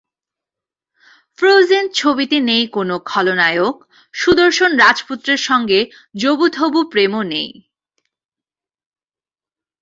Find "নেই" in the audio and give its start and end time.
2.39-2.63, 7.23-7.51